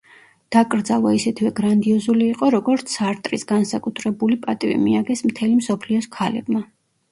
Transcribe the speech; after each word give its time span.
დაკრძალვა 0.53 1.11
ისეთივე 1.17 1.51
გრანდიოზული 1.59 2.29
იყო, 2.37 2.49
როგორც 2.57 2.95
სარტრის, 2.97 3.45
განსაკუთრებული 3.53 4.41
პატივი 4.49 4.83
მიაგეს 4.89 5.25
მთელი 5.31 5.63
მსოფლიოს 5.63 6.13
ქალებმა. 6.19 6.67